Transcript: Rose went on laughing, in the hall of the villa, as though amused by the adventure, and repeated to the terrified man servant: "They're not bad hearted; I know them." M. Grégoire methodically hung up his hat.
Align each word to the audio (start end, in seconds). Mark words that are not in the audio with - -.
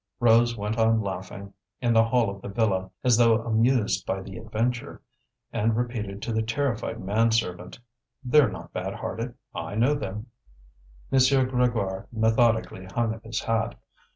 Rose 0.19 0.57
went 0.57 0.79
on 0.79 0.99
laughing, 0.99 1.53
in 1.79 1.93
the 1.93 2.05
hall 2.05 2.27
of 2.31 2.41
the 2.41 2.47
villa, 2.49 2.89
as 3.03 3.17
though 3.17 3.43
amused 3.43 4.03
by 4.03 4.19
the 4.19 4.35
adventure, 4.35 4.99
and 5.53 5.77
repeated 5.77 6.23
to 6.23 6.33
the 6.33 6.41
terrified 6.41 6.99
man 6.99 7.29
servant: 7.29 7.77
"They're 8.23 8.49
not 8.49 8.73
bad 8.73 8.95
hearted; 8.95 9.35
I 9.53 9.75
know 9.75 9.93
them." 9.93 10.25
M. 11.11 11.19
Grégoire 11.19 12.07
methodically 12.11 12.85
hung 12.85 13.13
up 13.13 13.23
his 13.23 13.41
hat. 13.41 13.75